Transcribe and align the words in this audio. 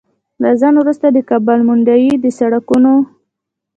له 0.41 0.49
ځنډ 0.59 0.75
وروسته 0.79 1.05
د 1.11 1.17
کابل 1.29 1.59
منډوي 1.67 2.13
د 2.23 2.25
سړکونو 2.37 2.93